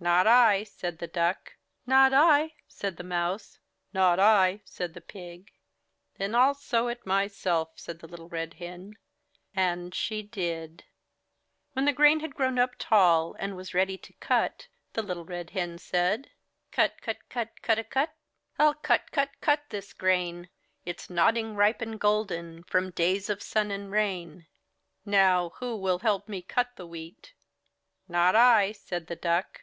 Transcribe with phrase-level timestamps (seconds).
[0.00, 1.54] ''Not I," said the Duck.
[1.86, 3.60] "Not I," said the Mouse.
[3.92, 5.52] ''Not I," said the Pig.
[6.18, 8.98] "Then Fll sow it myself," said Little Red Hen.
[9.54, 10.82] And she did.
[10.82, 14.12] 60 IN THE NURSERY When the grain had grown up tall and was ready to
[14.14, 14.66] cut,
[14.96, 16.30] Little Red Hen said:—
[16.72, 18.10] '*Cut, cut, cut, cudawcut!
[18.58, 20.48] rU cut, cut, cut this grain;
[20.84, 22.64] It's nodding ripe and golden.
[22.64, 24.46] From days of sun and rain.
[25.04, 27.34] Now who will help me cut the wheat?"
[28.08, 29.62] "Not I,'' said the Duck.